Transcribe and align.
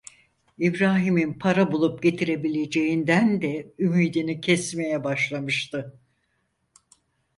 İbrahim'in 0.59 1.33
para 1.33 1.71
bulup 1.71 2.03
getirebileceğinden 2.03 3.41
de 3.41 3.73
ümidini 3.79 4.41
kesmeye 4.41 5.03
başlamıştı. 5.03 5.99